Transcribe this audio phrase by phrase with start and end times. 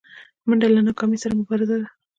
[0.47, 1.87] منډه له ناکامۍ سره مبارزه ده